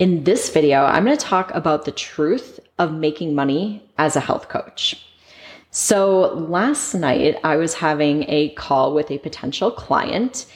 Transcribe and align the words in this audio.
In 0.00 0.24
this 0.24 0.48
video, 0.48 0.84
I'm 0.84 1.04
going 1.04 1.14
to 1.14 1.22
talk 1.22 1.54
about 1.54 1.84
the 1.84 1.92
truth 1.92 2.58
of 2.78 2.90
making 2.90 3.34
money 3.34 3.82
as 3.98 4.16
a 4.16 4.20
health 4.20 4.48
coach. 4.48 4.96
So, 5.72 6.32
last 6.32 6.94
night 6.94 7.36
I 7.44 7.56
was 7.56 7.74
having 7.74 8.24
a 8.26 8.48
call 8.54 8.94
with 8.94 9.10
a 9.10 9.18
potential 9.18 9.70
client, 9.70 10.46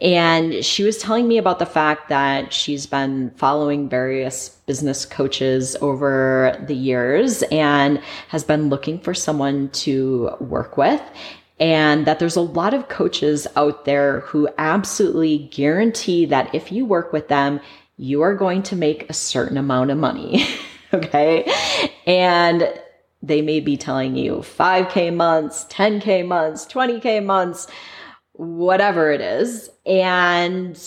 and 0.00 0.64
she 0.64 0.84
was 0.84 0.98
telling 0.98 1.26
me 1.26 1.38
about 1.38 1.58
the 1.58 1.66
fact 1.66 2.08
that 2.08 2.52
she's 2.52 2.86
been 2.86 3.32
following 3.32 3.88
various 3.88 4.50
business 4.64 5.04
coaches 5.04 5.74
over 5.80 6.56
the 6.68 6.76
years 6.76 7.42
and 7.50 7.98
has 8.28 8.44
been 8.44 8.68
looking 8.68 9.00
for 9.00 9.12
someone 9.12 9.70
to 9.70 10.30
work 10.38 10.76
with. 10.76 11.02
And 11.58 12.06
that 12.06 12.18
there's 12.18 12.36
a 12.36 12.40
lot 12.40 12.74
of 12.74 12.88
coaches 12.88 13.46
out 13.56 13.84
there 13.84 14.20
who 14.20 14.48
absolutely 14.58 15.48
guarantee 15.52 16.26
that 16.26 16.52
if 16.52 16.72
you 16.72 16.84
work 16.84 17.12
with 17.12 17.28
them, 17.28 17.60
you 17.96 18.22
are 18.22 18.34
going 18.34 18.62
to 18.64 18.76
make 18.76 19.08
a 19.08 19.14
certain 19.14 19.56
amount 19.56 19.90
of 19.90 19.98
money. 19.98 20.46
okay. 20.92 21.50
And 22.06 22.72
they 23.22 23.40
may 23.40 23.60
be 23.60 23.76
telling 23.76 24.16
you 24.16 24.36
5K 24.36 25.14
months, 25.14 25.64
10K 25.70 26.26
months, 26.26 26.66
20K 26.66 27.24
months, 27.24 27.66
whatever 28.32 29.10
it 29.10 29.20
is. 29.20 29.70
And 29.86 30.78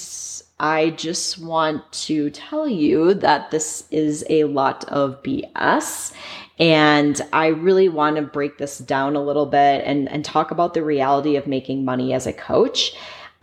I 0.59 0.91
just 0.91 1.39
want 1.39 1.91
to 1.93 2.29
tell 2.29 2.67
you 2.67 3.13
that 3.15 3.51
this 3.51 3.85
is 3.91 4.25
a 4.29 4.43
lot 4.45 4.83
of 4.85 5.21
BS. 5.23 6.13
And 6.59 7.21
I 7.33 7.47
really 7.47 7.87
want 7.89 8.15
to 8.15 8.23
break 8.23 8.57
this 8.57 8.79
down 8.79 9.15
a 9.15 9.23
little 9.23 9.45
bit 9.45 9.83
and, 9.85 10.09
and 10.09 10.25
talk 10.25 10.49
about 10.49 10.73
the 10.73 10.83
reality 10.83 11.35
of 11.35 11.45
making 11.45 11.85
money 11.85 12.13
as 12.13 12.25
a 12.25 12.33
coach. 12.33 12.95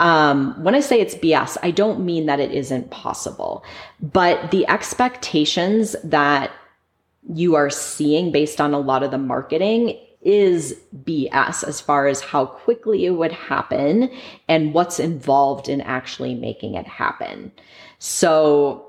Um, 0.05 0.63
when 0.63 0.75
I 0.75 0.81
say 0.81 1.01
it's 1.01 1.15
BS, 1.15 1.57
I 1.63 1.71
don't 1.71 2.05
mean 2.05 2.27
that 2.27 2.39
it 2.39 2.53
isn't 2.53 2.91
possible, 2.91 3.65
but 4.03 4.51
the 4.51 4.69
expectations 4.69 5.97
that 6.05 6.53
you 7.33 7.55
are 7.55 7.71
seeing 7.71 8.31
based 8.31 8.61
on 8.61 8.75
a 8.75 8.79
lot 8.79 9.03
of 9.03 9.11
the 9.11 9.19
marketing 9.19 9.99
is 10.21 10.79
BS 11.05 11.67
as 11.67 11.81
far 11.81 12.07
as 12.07 12.21
how 12.21 12.45
quickly 12.45 13.07
it 13.07 13.13
would 13.13 13.33
happen 13.33 14.11
and 14.47 14.75
what's 14.75 15.01
involved 15.01 15.71
in 15.71 15.81
actually 15.81 16.35
making 16.35 16.75
it 16.75 16.87
happen. 16.87 17.51
So, 17.99 18.87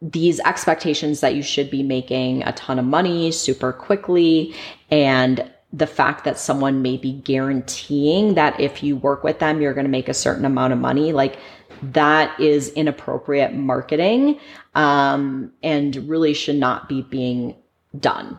these 0.00 0.38
expectations 0.40 1.20
that 1.20 1.34
you 1.34 1.42
should 1.42 1.70
be 1.70 1.82
making 1.82 2.44
a 2.44 2.52
ton 2.52 2.78
of 2.78 2.84
money 2.84 3.32
super 3.32 3.72
quickly 3.72 4.54
and 4.90 5.50
the 5.74 5.86
fact 5.88 6.24
that 6.24 6.38
someone 6.38 6.82
may 6.82 6.96
be 6.96 7.12
guaranteeing 7.12 8.34
that 8.34 8.58
if 8.60 8.82
you 8.82 8.96
work 8.96 9.24
with 9.24 9.40
them, 9.40 9.60
you're 9.60 9.74
going 9.74 9.86
to 9.86 9.90
make 9.90 10.08
a 10.08 10.14
certain 10.14 10.44
amount 10.44 10.72
of 10.72 10.78
money, 10.78 11.12
like 11.12 11.36
that 11.82 12.38
is 12.38 12.68
inappropriate 12.70 13.52
marketing 13.54 14.38
um, 14.76 15.52
and 15.64 15.96
really 16.08 16.32
should 16.32 16.56
not 16.56 16.88
be 16.88 17.02
being 17.02 17.56
done. 17.98 18.38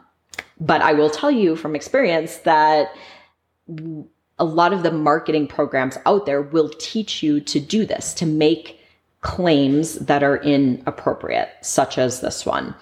But 0.62 0.82
I 0.82 0.94
will 0.94 1.10
tell 1.10 1.30
you 1.30 1.58
from 1.58 1.76
experience 1.76 2.38
that 2.40 2.96
a 4.40 4.46
lot 4.46 4.72
of 4.72 4.84
the 4.84 4.92
marketing 4.92 5.48
programs 5.48 5.98
out 6.06 6.26
there 6.26 6.42
will 6.42 6.70
teach 6.70 7.22
you 7.22 7.42
to 7.42 7.60
do 7.60 7.86
this, 7.86 8.14
to 8.14 8.26
make 8.26 8.80
claims 9.20 9.96
that 9.96 10.24
are 10.24 10.38
inappropriate, 10.38 11.50
such 11.62 11.98
as 11.98 12.22
this 12.22 12.46
one. 12.46 12.74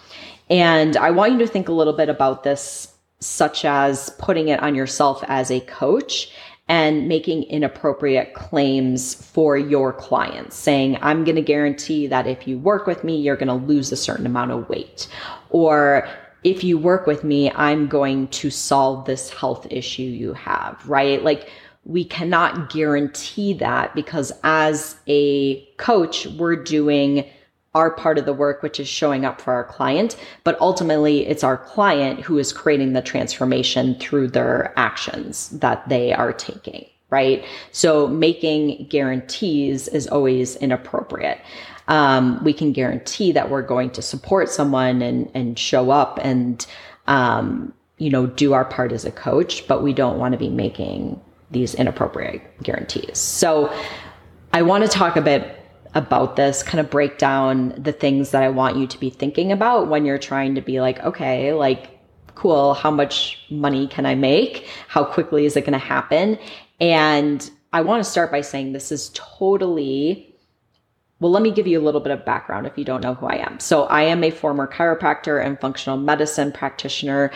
And 0.49 0.95
I 0.97 1.09
want 1.09 1.31
you 1.33 1.39
to 1.39 1.47
think 1.47 1.69
a 1.69 1.73
little 1.73 1.93
bit 1.93 2.09
about 2.09 2.43
this 2.43 2.92
such 3.25 3.65
as 3.65 4.09
putting 4.19 4.49
it 4.49 4.61
on 4.61 4.75
yourself 4.75 5.23
as 5.27 5.51
a 5.51 5.59
coach 5.61 6.31
and 6.69 7.07
making 7.07 7.43
inappropriate 7.43 8.33
claims 8.33 9.13
for 9.13 9.57
your 9.57 9.91
clients, 9.91 10.55
saying, 10.55 10.97
I'm 11.01 11.23
going 11.23 11.35
to 11.35 11.41
guarantee 11.41 12.07
that 12.07 12.25
if 12.25 12.47
you 12.47 12.57
work 12.57 12.87
with 12.87 13.03
me, 13.03 13.17
you're 13.17 13.35
going 13.35 13.47
to 13.47 13.65
lose 13.65 13.91
a 13.91 13.97
certain 13.97 14.25
amount 14.25 14.51
of 14.51 14.69
weight. 14.69 15.07
Or 15.49 16.07
if 16.43 16.63
you 16.63 16.77
work 16.77 17.05
with 17.05 17.23
me, 17.23 17.51
I'm 17.51 17.87
going 17.87 18.27
to 18.29 18.49
solve 18.49 19.05
this 19.05 19.29
health 19.29 19.67
issue 19.69 20.03
you 20.03 20.33
have, 20.33 20.87
right? 20.87 21.21
Like, 21.21 21.49
we 21.85 22.05
cannot 22.05 22.71
guarantee 22.71 23.53
that 23.55 23.93
because 23.93 24.31
as 24.43 24.95
a 25.07 25.65
coach, 25.75 26.27
we're 26.27 26.55
doing 26.55 27.25
our 27.73 27.91
part 27.91 28.17
of 28.17 28.25
the 28.25 28.33
work, 28.33 28.61
which 28.61 28.79
is 28.79 28.87
showing 28.87 29.25
up 29.25 29.41
for 29.41 29.53
our 29.53 29.63
client. 29.63 30.15
But 30.43 30.59
ultimately, 30.61 31.25
it's 31.25 31.43
our 31.43 31.57
client 31.57 32.19
who 32.19 32.37
is 32.37 32.53
creating 32.53 32.93
the 32.93 33.01
transformation 33.01 33.95
through 33.95 34.29
their 34.29 34.73
actions 34.77 35.49
that 35.49 35.87
they 35.89 36.13
are 36.13 36.33
taking, 36.33 36.85
right? 37.09 37.43
So 37.71 38.07
making 38.07 38.87
guarantees 38.89 39.87
is 39.87 40.07
always 40.07 40.55
inappropriate. 40.57 41.39
Um, 41.87 42.41
we 42.43 42.53
can 42.53 42.71
guarantee 42.71 43.31
that 43.33 43.49
we're 43.49 43.61
going 43.61 43.89
to 43.91 44.01
support 44.01 44.49
someone 44.49 45.01
and, 45.01 45.29
and 45.33 45.59
show 45.59 45.91
up 45.91 46.19
and, 46.21 46.65
um, 47.07 47.73
you 47.97 48.09
know, 48.09 48.27
do 48.27 48.53
our 48.53 48.65
part 48.65 48.91
as 48.91 49.03
a 49.03 49.11
coach, 49.11 49.67
but 49.67 49.83
we 49.83 49.93
don't 49.93 50.17
want 50.17 50.31
to 50.31 50.37
be 50.37 50.49
making 50.49 51.19
these 51.51 51.75
inappropriate 51.75 52.41
guarantees. 52.63 53.17
So 53.17 53.73
I 54.53 54.61
want 54.61 54.83
to 54.83 54.89
talk 54.89 55.17
a 55.17 55.21
bit 55.21 55.62
about 55.95 56.35
this, 56.35 56.63
kind 56.63 56.79
of 56.79 56.89
break 56.89 57.17
down 57.17 57.73
the 57.77 57.91
things 57.91 58.31
that 58.31 58.43
I 58.43 58.49
want 58.49 58.77
you 58.77 58.87
to 58.87 58.99
be 58.99 59.09
thinking 59.09 59.51
about 59.51 59.87
when 59.87 60.05
you're 60.05 60.17
trying 60.17 60.55
to 60.55 60.61
be 60.61 60.81
like, 60.81 60.99
okay, 60.99 61.53
like, 61.53 61.99
cool, 62.35 62.73
how 62.73 62.89
much 62.89 63.39
money 63.49 63.87
can 63.87 64.05
I 64.05 64.15
make? 64.15 64.67
How 64.87 65.03
quickly 65.03 65.45
is 65.45 65.55
it 65.55 65.61
going 65.61 65.73
to 65.73 65.77
happen? 65.79 66.39
And 66.81 67.49
I 67.71 67.81
want 67.81 68.03
to 68.03 68.09
start 68.09 68.31
by 68.31 68.41
saying 68.41 68.73
this 68.73 68.91
is 68.91 69.11
totally 69.13 70.29
well, 71.19 71.31
let 71.31 71.41
me 71.41 71.51
give 71.51 71.67
you 71.67 71.79
a 71.79 71.81
little 71.81 72.01
bit 72.01 72.11
of 72.11 72.25
background 72.25 72.67
if 72.67 72.77
you 72.77 72.83
don't 72.83 72.99
know 72.99 73.13
who 73.13 73.27
I 73.27 73.35
am. 73.35 73.57
So, 73.61 73.83
I 73.85 74.01
am 74.01 74.25
a 74.25 74.29
former 74.29 74.67
chiropractor 74.67 75.43
and 75.43 75.57
functional 75.57 75.97
medicine 75.97 76.51
practitioner 76.51 77.31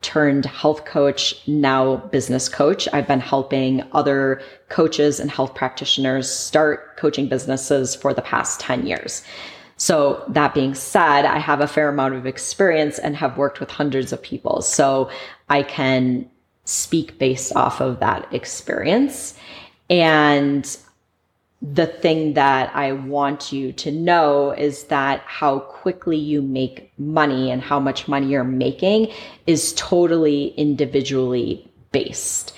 turned 0.00 0.46
health 0.46 0.84
coach, 0.84 1.42
now 1.46 1.96
business 1.96 2.48
coach. 2.48 2.88
I've 2.92 3.08
been 3.08 3.20
helping 3.20 3.82
other 3.92 4.40
coaches 4.68 5.18
and 5.18 5.30
health 5.30 5.54
practitioners 5.54 6.30
start 6.30 6.96
coaching 6.96 7.28
businesses 7.28 7.94
for 7.94 8.14
the 8.14 8.22
past 8.22 8.60
10 8.60 8.86
years. 8.86 9.22
So 9.76 10.24
that 10.28 10.54
being 10.54 10.74
said, 10.74 11.24
I 11.24 11.38
have 11.38 11.60
a 11.60 11.66
fair 11.66 11.88
amount 11.88 12.14
of 12.14 12.26
experience 12.26 12.98
and 12.98 13.16
have 13.16 13.38
worked 13.38 13.60
with 13.60 13.70
hundreds 13.70 14.12
of 14.12 14.22
people. 14.22 14.62
So 14.62 15.10
I 15.48 15.62
can 15.62 16.28
speak 16.64 17.18
based 17.18 17.54
off 17.56 17.80
of 17.80 18.00
that 18.00 18.32
experience. 18.32 19.34
And 19.88 20.76
the 21.60 21.86
thing 21.86 22.34
that 22.34 22.74
I 22.74 22.92
want 22.92 23.50
you 23.52 23.72
to 23.72 23.90
know 23.90 24.52
is 24.52 24.84
that 24.84 25.20
how 25.26 25.58
quickly 25.58 26.16
you 26.16 26.40
make 26.40 26.92
money 26.98 27.50
and 27.50 27.60
how 27.60 27.80
much 27.80 28.06
money 28.06 28.28
you're 28.28 28.44
making 28.44 29.12
is 29.46 29.72
totally 29.76 30.48
individually 30.56 31.68
based. 31.90 32.54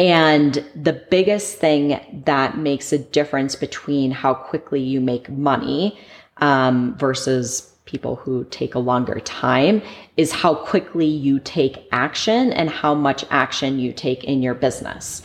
And 0.00 0.64
the 0.74 0.94
biggest 1.10 1.58
thing 1.58 2.00
that 2.24 2.58
makes 2.58 2.92
a 2.92 2.98
difference 2.98 3.54
between 3.54 4.10
how 4.10 4.34
quickly 4.34 4.80
you 4.80 5.00
make 5.00 5.28
money 5.28 5.98
um, 6.38 6.96
versus 6.96 7.70
people 7.84 8.16
who 8.16 8.44
take 8.50 8.74
a 8.74 8.78
longer 8.78 9.20
time 9.20 9.82
is 10.16 10.32
how 10.32 10.54
quickly 10.54 11.06
you 11.06 11.38
take 11.40 11.88
action 11.92 12.52
and 12.52 12.70
how 12.70 12.94
much 12.94 13.24
action 13.30 13.78
you 13.78 13.92
take 13.92 14.24
in 14.24 14.42
your 14.42 14.54
business. 14.54 15.22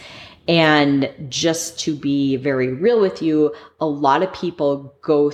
And 0.48 1.12
just 1.30 1.80
to 1.82 1.96
be 1.96 2.36
very 2.36 2.74
real 2.74 3.00
with 3.00 3.22
you, 3.22 3.54
a 3.80 3.88
lot 3.88 4.22
of 4.22 4.32
people 4.34 4.94
go, 5.02 5.32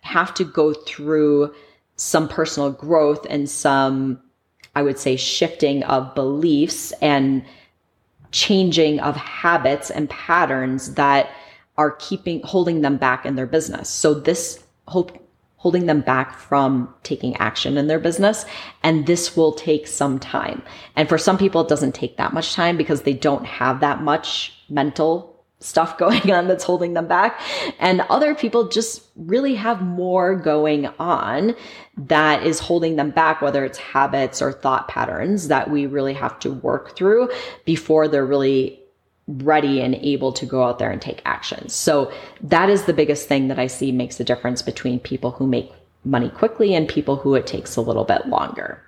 have 0.00 0.32
to 0.34 0.44
go 0.44 0.72
through 0.72 1.52
some 1.96 2.28
personal 2.28 2.70
growth 2.70 3.26
and 3.28 3.48
some, 3.48 4.20
I 4.74 4.82
would 4.82 4.98
say, 4.98 5.16
shifting 5.16 5.82
of 5.84 6.14
beliefs 6.14 6.92
and 7.02 7.44
changing 8.30 9.00
of 9.00 9.16
habits 9.16 9.90
and 9.90 10.08
patterns 10.08 10.94
that 10.94 11.30
are 11.76 11.92
keeping, 11.92 12.40
holding 12.42 12.80
them 12.80 12.96
back 12.96 13.26
in 13.26 13.36
their 13.36 13.46
business. 13.46 13.88
So 13.88 14.14
this 14.14 14.62
hope, 14.88 15.21
holding 15.62 15.86
them 15.86 16.00
back 16.00 16.36
from 16.36 16.92
taking 17.04 17.36
action 17.36 17.78
in 17.78 17.86
their 17.86 18.00
business. 18.00 18.44
And 18.82 19.06
this 19.06 19.36
will 19.36 19.52
take 19.52 19.86
some 19.86 20.18
time. 20.18 20.60
And 20.96 21.08
for 21.08 21.18
some 21.18 21.38
people, 21.38 21.60
it 21.60 21.68
doesn't 21.68 21.94
take 21.94 22.16
that 22.16 22.34
much 22.34 22.54
time 22.54 22.76
because 22.76 23.02
they 23.02 23.12
don't 23.12 23.46
have 23.46 23.78
that 23.78 24.02
much 24.02 24.52
mental 24.68 25.32
stuff 25.60 25.96
going 26.04 26.32
on 26.32 26.48
that's 26.48 26.64
holding 26.64 26.94
them 26.94 27.06
back. 27.06 27.40
And 27.78 28.00
other 28.10 28.34
people 28.34 28.68
just 28.68 29.02
really 29.14 29.54
have 29.54 29.82
more 29.82 30.34
going 30.34 30.88
on 30.98 31.54
that 31.96 32.44
is 32.44 32.58
holding 32.58 32.96
them 32.96 33.10
back, 33.10 33.40
whether 33.40 33.64
it's 33.64 33.78
habits 33.78 34.42
or 34.42 34.52
thought 34.52 34.88
patterns 34.88 35.46
that 35.46 35.70
we 35.70 35.86
really 35.86 36.14
have 36.14 36.40
to 36.40 36.50
work 36.50 36.96
through 36.96 37.30
before 37.64 38.08
they're 38.08 38.26
really 38.26 38.81
ready 39.38 39.80
and 39.80 39.94
able 39.96 40.32
to 40.32 40.46
go 40.46 40.62
out 40.62 40.78
there 40.78 40.90
and 40.90 41.00
take 41.00 41.22
action. 41.24 41.68
So 41.68 42.12
that 42.42 42.68
is 42.68 42.84
the 42.84 42.92
biggest 42.92 43.28
thing 43.28 43.48
that 43.48 43.58
I 43.58 43.66
see 43.66 43.92
makes 43.92 44.16
the 44.16 44.24
difference 44.24 44.62
between 44.62 45.00
people 45.00 45.30
who 45.32 45.46
make 45.46 45.72
money 46.04 46.30
quickly 46.30 46.74
and 46.74 46.88
people 46.88 47.16
who 47.16 47.34
it 47.34 47.46
takes 47.46 47.76
a 47.76 47.80
little 47.80 48.04
bit 48.04 48.26
longer. 48.26 48.82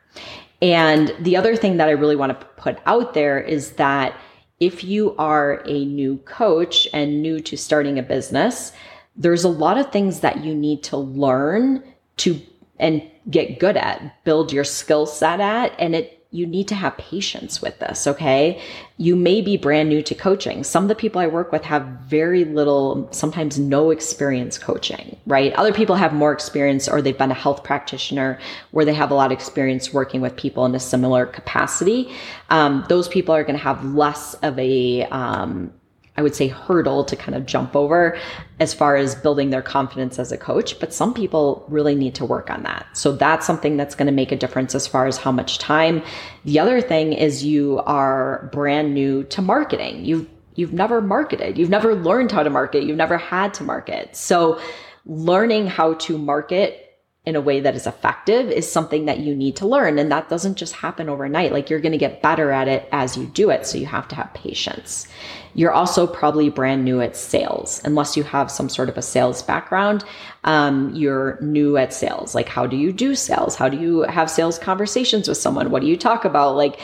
And 0.60 1.14
the 1.20 1.36
other 1.36 1.56
thing 1.56 1.76
that 1.76 1.88
I 1.88 1.92
really 1.92 2.16
want 2.16 2.38
to 2.38 2.46
put 2.56 2.78
out 2.86 3.14
there 3.14 3.38
is 3.38 3.72
that 3.72 4.16
if 4.60 4.84
you 4.84 5.14
are 5.16 5.62
a 5.66 5.84
new 5.84 6.18
coach 6.18 6.88
and 6.92 7.22
new 7.22 7.40
to 7.40 7.56
starting 7.56 7.98
a 7.98 8.02
business, 8.02 8.72
there's 9.16 9.44
a 9.44 9.48
lot 9.48 9.78
of 9.78 9.92
things 9.92 10.20
that 10.20 10.44
you 10.44 10.54
need 10.54 10.82
to 10.84 10.96
learn 10.96 11.82
to 12.18 12.40
and 12.78 13.02
get 13.30 13.58
good 13.58 13.76
at, 13.76 14.24
build 14.24 14.52
your 14.52 14.64
skill 14.64 15.06
set 15.06 15.40
at, 15.40 15.72
and 15.78 15.94
it 15.94 16.23
you 16.34 16.48
need 16.48 16.66
to 16.66 16.74
have 16.74 16.96
patience 16.96 17.62
with 17.62 17.78
this, 17.78 18.08
okay? 18.08 18.60
You 18.96 19.14
may 19.14 19.40
be 19.40 19.56
brand 19.56 19.88
new 19.88 20.02
to 20.02 20.16
coaching. 20.16 20.64
Some 20.64 20.82
of 20.82 20.88
the 20.88 20.96
people 20.96 21.20
I 21.20 21.28
work 21.28 21.52
with 21.52 21.62
have 21.62 21.84
very 22.08 22.44
little, 22.44 23.08
sometimes 23.12 23.56
no 23.56 23.92
experience 23.92 24.58
coaching, 24.58 25.16
right? 25.26 25.52
Other 25.52 25.72
people 25.72 25.94
have 25.94 26.12
more 26.12 26.32
experience 26.32 26.88
or 26.88 27.00
they've 27.00 27.16
been 27.16 27.30
a 27.30 27.34
health 27.34 27.62
practitioner 27.62 28.40
where 28.72 28.84
they 28.84 28.94
have 28.94 29.12
a 29.12 29.14
lot 29.14 29.30
of 29.30 29.38
experience 29.38 29.92
working 29.92 30.20
with 30.20 30.34
people 30.34 30.66
in 30.66 30.74
a 30.74 30.80
similar 30.80 31.24
capacity. 31.24 32.12
Um, 32.50 32.84
those 32.88 33.06
people 33.06 33.32
are 33.32 33.44
going 33.44 33.56
to 33.56 33.62
have 33.62 33.84
less 33.84 34.34
of 34.34 34.58
a, 34.58 35.04
um, 35.04 35.72
I 36.16 36.22
would 36.22 36.34
say 36.34 36.46
hurdle 36.46 37.04
to 37.04 37.16
kind 37.16 37.34
of 37.34 37.44
jump 37.44 37.74
over 37.74 38.16
as 38.60 38.72
far 38.72 38.96
as 38.96 39.16
building 39.16 39.50
their 39.50 39.62
confidence 39.62 40.18
as 40.18 40.30
a 40.30 40.38
coach. 40.38 40.78
But 40.78 40.94
some 40.94 41.12
people 41.12 41.64
really 41.68 41.96
need 41.96 42.14
to 42.16 42.24
work 42.24 42.50
on 42.50 42.62
that. 42.62 42.86
So 42.92 43.12
that's 43.12 43.46
something 43.46 43.76
that's 43.76 43.96
going 43.96 44.06
to 44.06 44.12
make 44.12 44.30
a 44.30 44.36
difference 44.36 44.74
as 44.74 44.86
far 44.86 45.06
as 45.06 45.16
how 45.16 45.32
much 45.32 45.58
time. 45.58 46.02
The 46.44 46.60
other 46.60 46.80
thing 46.80 47.12
is 47.12 47.44
you 47.44 47.80
are 47.80 48.48
brand 48.52 48.94
new 48.94 49.24
to 49.24 49.42
marketing. 49.42 50.04
You've, 50.04 50.28
you've 50.54 50.72
never 50.72 51.00
marketed. 51.00 51.58
You've 51.58 51.70
never 51.70 51.96
learned 51.96 52.30
how 52.30 52.44
to 52.44 52.50
market. 52.50 52.84
You've 52.84 52.96
never 52.96 53.18
had 53.18 53.52
to 53.54 53.64
market. 53.64 54.14
So 54.14 54.60
learning 55.06 55.66
how 55.66 55.94
to 55.94 56.16
market 56.16 56.80
in 57.26 57.36
a 57.36 57.40
way 57.40 57.58
that 57.60 57.74
is 57.74 57.86
effective 57.86 58.50
is 58.50 58.70
something 58.70 59.06
that 59.06 59.18
you 59.18 59.34
need 59.34 59.56
to 59.56 59.66
learn. 59.66 59.98
And 59.98 60.12
that 60.12 60.28
doesn't 60.28 60.56
just 60.56 60.74
happen 60.74 61.08
overnight. 61.08 61.52
Like 61.52 61.70
you're 61.70 61.80
going 61.80 61.92
to 61.92 61.98
get 61.98 62.22
better 62.22 62.50
at 62.50 62.68
it 62.68 62.88
as 62.92 63.16
you 63.16 63.24
do 63.26 63.50
it. 63.50 63.66
So 63.66 63.78
you 63.78 63.86
have 63.86 64.06
to 64.08 64.14
have 64.14 64.32
patience. 64.34 65.08
You're 65.54 65.72
also 65.72 66.06
probably 66.06 66.50
brand 66.50 66.84
new 66.84 67.00
at 67.00 67.16
sales, 67.16 67.80
unless 67.84 68.16
you 68.16 68.24
have 68.24 68.50
some 68.50 68.68
sort 68.68 68.88
of 68.88 68.98
a 68.98 69.02
sales 69.02 69.42
background. 69.42 70.04
Um, 70.42 70.92
you're 70.94 71.38
new 71.40 71.76
at 71.76 71.94
sales. 71.94 72.34
Like, 72.34 72.48
how 72.48 72.66
do 72.66 72.76
you 72.76 72.92
do 72.92 73.14
sales? 73.14 73.54
How 73.54 73.68
do 73.68 73.78
you 73.78 74.02
have 74.02 74.30
sales 74.30 74.58
conversations 74.58 75.26
with 75.26 75.38
someone? 75.38 75.70
What 75.70 75.80
do 75.80 75.88
you 75.88 75.96
talk 75.96 76.24
about? 76.24 76.56
Like, 76.56 76.80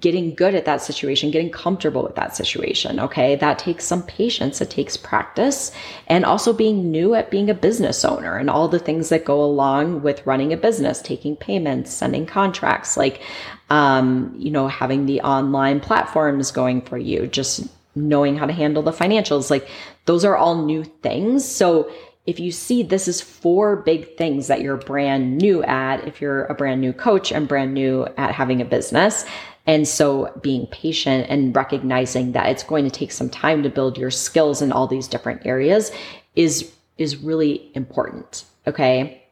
getting 0.00 0.34
good 0.34 0.54
at 0.54 0.64
that 0.64 0.80
situation, 0.82 1.30
getting 1.30 1.50
comfortable 1.50 2.02
with 2.02 2.16
that 2.16 2.34
situation. 2.34 2.98
Okay. 2.98 3.36
That 3.36 3.58
takes 3.58 3.84
some 3.84 4.02
patience. 4.02 4.60
It 4.60 4.70
takes 4.70 4.96
practice 4.96 5.70
and 6.06 6.24
also 6.24 6.52
being 6.52 6.90
new 6.90 7.14
at 7.14 7.30
being 7.30 7.50
a 7.50 7.54
business 7.54 8.04
owner 8.04 8.36
and 8.36 8.48
all 8.48 8.68
the 8.68 8.78
things 8.78 9.10
that 9.10 9.24
go 9.24 9.44
along 9.44 10.02
with 10.02 10.26
running 10.26 10.52
a 10.52 10.56
business, 10.56 11.02
taking 11.02 11.36
payments, 11.36 11.92
sending 11.92 12.26
contracts, 12.26 12.96
like, 12.96 13.20
um, 13.70 14.34
you 14.36 14.50
know, 14.50 14.68
having 14.68 15.06
the 15.06 15.20
online 15.20 15.80
platforms 15.80 16.50
going 16.50 16.80
for 16.80 16.98
you, 16.98 17.26
just 17.26 17.68
knowing 17.94 18.36
how 18.36 18.46
to 18.46 18.52
handle 18.52 18.82
the 18.82 18.92
financials. 18.92 19.50
Like 19.50 19.68
those 20.06 20.24
are 20.24 20.36
all 20.36 20.64
new 20.64 20.84
things. 20.84 21.44
So 21.44 21.90
if 22.26 22.40
you 22.40 22.50
see 22.50 22.82
this 22.82 23.06
is 23.06 23.20
four 23.20 23.76
big 23.76 24.16
things 24.16 24.46
that 24.46 24.62
you're 24.62 24.76
brand 24.76 25.38
new 25.38 25.62
at, 25.64 26.06
if 26.08 26.20
you're 26.20 26.44
a 26.46 26.54
brand 26.54 26.80
new 26.80 26.92
coach 26.92 27.30
and 27.30 27.46
brand 27.46 27.74
new 27.74 28.06
at 28.16 28.34
having 28.34 28.60
a 28.60 28.64
business. 28.64 29.24
And 29.66 29.86
so 29.88 30.32
being 30.42 30.66
patient 30.66 31.26
and 31.28 31.54
recognizing 31.54 32.32
that 32.32 32.48
it's 32.48 32.62
going 32.62 32.84
to 32.84 32.90
take 32.90 33.12
some 33.12 33.30
time 33.30 33.62
to 33.62 33.70
build 33.70 33.96
your 33.96 34.10
skills 34.10 34.62
in 34.62 34.72
all 34.72 34.86
these 34.86 35.08
different 35.08 35.46
areas 35.46 35.90
is, 36.34 36.72
is 36.98 37.16
really 37.16 37.70
important. 37.74 38.44
Okay. 38.66 39.22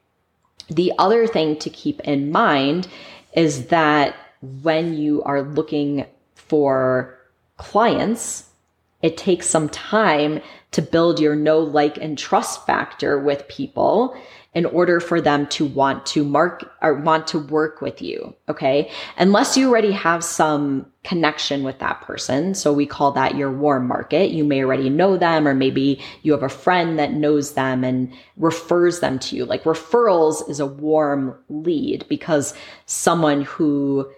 The 0.69 0.93
other 0.99 1.26
thing 1.26 1.58
to 1.58 1.70
keep 1.70 2.00
in 2.00 2.31
mind 2.31 2.88
is 3.35 3.67
that 3.67 4.17
when 4.62 4.94
you 4.94 5.23
are 5.23 5.43
looking 5.43 6.06
for 6.35 7.19
clients, 7.56 8.49
it 9.03 9.17
takes 9.17 9.49
some 9.49 9.69
time 9.69 10.41
to 10.71 10.83
build 10.83 11.21
your 11.21 11.37
know, 11.37 11.59
like, 11.59 11.99
and 11.99 12.17
trust 12.17 12.65
factor 12.67 13.19
with 13.19 13.47
people 13.49 14.17
in 14.55 14.67
order 14.67 15.01
for 15.01 15.21
them 15.21 15.47
to 15.47 15.65
want 15.65 16.05
to 16.05 16.23
mark 16.25 16.71
or 16.83 16.95
want 16.95 17.27
to 17.27 17.39
work 17.39 17.81
with 17.81 18.03
you. 18.03 18.35
Okay. 18.49 18.91
Unless 19.17 19.57
you 19.57 19.69
already 19.69 19.93
have 19.93 20.23
some 20.23 20.87
connection 21.05 21.63
with 21.63 21.79
that 21.79 22.03
person. 22.03 22.55
So 22.55 22.73
we 22.73 22.85
call 22.85 23.13
that 23.13 23.35
your 23.35 23.51
warm 23.51 23.87
market. 23.87 24.31
You 24.31 24.45
may 24.45 24.63
already 24.63 24.91
know 24.91 25.17
them, 25.17 25.49
or 25.49 25.55
maybe 25.55 26.01
you 26.23 26.33
have 26.33 26.43
a 26.43 26.51
friend 26.51 26.99
that 26.99 27.15
knows 27.15 27.55
them 27.55 27.83
and 27.83 28.13
refers 28.37 29.01
them 29.01 29.19
to 29.21 29.37
you. 29.37 29.47
Like 29.47 29.65
referrals 29.65 30.49
is 30.51 30.61
a 30.61 30.67
warm 30.67 31.35
lead 31.49 32.05
because 32.09 32.55
someone 32.85 33.43
who 33.43 34.11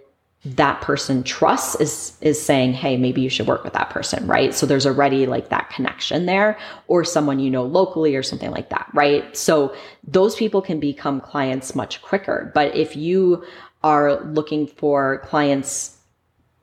that 0.44 0.80
person 0.82 1.22
trusts 1.22 1.74
is 1.80 2.18
is 2.20 2.40
saying 2.40 2.74
hey 2.74 2.98
maybe 2.98 3.22
you 3.22 3.30
should 3.30 3.46
work 3.46 3.64
with 3.64 3.72
that 3.72 3.90
person 3.90 4.26
right? 4.26 4.52
So 4.54 4.66
there's 4.66 4.86
already 4.86 5.26
like 5.26 5.48
that 5.48 5.70
connection 5.70 6.26
there 6.26 6.58
or 6.86 7.04
someone 7.04 7.38
you 7.38 7.50
know 7.50 7.64
locally 7.64 8.14
or 8.14 8.22
something 8.22 8.50
like 8.50 8.68
that 8.70 8.88
right? 8.92 9.36
So 9.36 9.74
those 10.06 10.36
people 10.36 10.60
can 10.60 10.80
become 10.80 11.20
clients 11.20 11.74
much 11.74 12.02
quicker. 12.02 12.50
But 12.54 12.74
if 12.74 12.94
you 12.94 13.44
are 13.82 14.22
looking 14.24 14.66
for 14.66 15.18
clients 15.24 15.94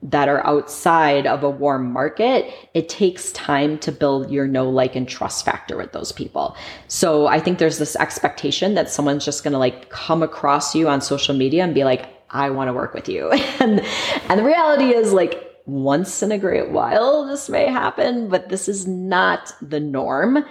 that 0.02 0.28
are 0.28 0.44
outside 0.44 1.26
of 1.26 1.44
a 1.44 1.50
warm 1.50 1.92
market, 1.92 2.52
it 2.74 2.88
takes 2.88 3.30
time 3.32 3.78
to 3.78 3.92
build 3.92 4.30
your 4.30 4.48
know, 4.48 4.68
like, 4.68 4.96
and 4.96 5.08
trust 5.08 5.44
factor 5.44 5.76
with 5.76 5.92
those 5.92 6.10
people. 6.10 6.56
So 6.88 7.28
I 7.28 7.38
think 7.38 7.58
there's 7.58 7.78
this 7.78 7.94
expectation 7.96 8.74
that 8.74 8.90
someone's 8.90 9.24
just 9.24 9.44
going 9.44 9.52
to 9.52 9.58
like 9.58 9.90
come 9.90 10.22
across 10.22 10.74
you 10.74 10.88
on 10.88 11.00
social 11.00 11.36
media 11.36 11.62
and 11.62 11.72
be 11.72 11.84
like, 11.84 12.21
I 12.32 12.50
want 12.50 12.68
to 12.68 12.72
work 12.72 12.94
with 12.94 13.08
you. 13.08 13.30
and 13.60 13.80
and 14.28 14.40
the 14.40 14.44
reality 14.44 14.94
is 14.94 15.12
like 15.12 15.48
once 15.66 16.22
in 16.22 16.32
a 16.32 16.38
great 16.38 16.70
while 16.70 17.26
this 17.26 17.48
may 17.48 17.66
happen, 17.66 18.28
but 18.28 18.48
this 18.48 18.68
is 18.68 18.86
not 18.86 19.52
the 19.60 19.80
norm. 19.80 20.44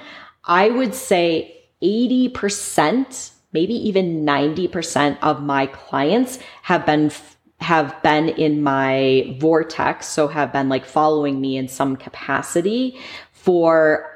I 0.45 0.69
would 0.69 0.95
say 0.95 1.57
80%, 1.81 3.31
maybe 3.51 3.73
even 3.73 4.25
90% 4.25 5.17
of 5.21 5.41
my 5.41 5.67
clients 5.67 6.39
have 6.63 6.85
been 6.85 7.11
have 7.59 8.01
been 8.01 8.29
in 8.29 8.63
my 8.63 9.35
vortex, 9.39 10.07
so 10.07 10.27
have 10.27 10.51
been 10.51 10.67
like 10.67 10.83
following 10.83 11.39
me 11.39 11.57
in 11.57 11.67
some 11.67 11.95
capacity 11.95 12.99
for 13.33 14.09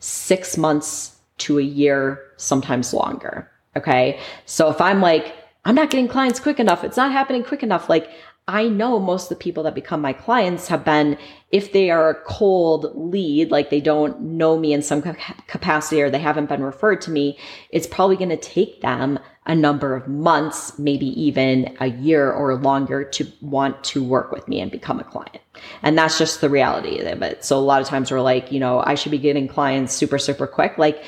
6 0.00 0.56
months 0.56 1.16
to 1.38 1.60
a 1.60 1.62
year, 1.62 2.20
sometimes 2.38 2.92
longer. 2.92 3.48
Okay? 3.76 4.18
So 4.46 4.68
if 4.68 4.80
I'm 4.80 5.00
like 5.00 5.32
I'm 5.66 5.74
not 5.74 5.90
getting 5.90 6.06
clients 6.06 6.38
quick 6.38 6.60
enough. 6.60 6.84
It's 6.84 6.96
not 6.96 7.10
happening 7.10 7.42
quick 7.42 7.64
enough. 7.64 7.88
Like 7.88 8.08
I 8.46 8.68
know 8.68 9.00
most 9.00 9.24
of 9.24 9.30
the 9.30 9.42
people 9.42 9.64
that 9.64 9.74
become 9.74 10.00
my 10.00 10.12
clients 10.12 10.68
have 10.68 10.84
been, 10.84 11.18
if 11.50 11.72
they 11.72 11.90
are 11.90 12.08
a 12.08 12.22
cold 12.22 12.92
lead, 12.94 13.50
like 13.50 13.70
they 13.70 13.80
don't 13.80 14.20
know 14.20 14.56
me 14.56 14.72
in 14.72 14.82
some 14.82 15.02
capacity 15.02 16.00
or 16.00 16.08
they 16.08 16.20
haven't 16.20 16.48
been 16.48 16.62
referred 16.62 17.00
to 17.02 17.10
me, 17.10 17.36
it's 17.70 17.88
probably 17.88 18.16
going 18.16 18.28
to 18.28 18.36
take 18.36 18.80
them 18.80 19.18
a 19.46 19.56
number 19.56 19.96
of 19.96 20.06
months, 20.06 20.78
maybe 20.78 21.06
even 21.20 21.76
a 21.80 21.88
year 21.88 22.30
or 22.30 22.54
longer 22.54 23.02
to 23.02 23.26
want 23.40 23.82
to 23.82 24.04
work 24.04 24.30
with 24.30 24.46
me 24.46 24.60
and 24.60 24.70
become 24.70 25.00
a 25.00 25.04
client. 25.04 25.40
And 25.82 25.98
that's 25.98 26.16
just 26.16 26.40
the 26.40 26.48
reality 26.48 27.00
of 27.00 27.22
it. 27.22 27.44
So 27.44 27.58
a 27.58 27.60
lot 27.60 27.80
of 27.80 27.88
times 27.88 28.12
we're 28.12 28.20
like, 28.20 28.52
you 28.52 28.60
know, 28.60 28.84
I 28.86 28.94
should 28.94 29.10
be 29.10 29.18
getting 29.18 29.48
clients 29.48 29.92
super, 29.92 30.18
super 30.18 30.46
quick. 30.46 30.78
Like 30.78 31.02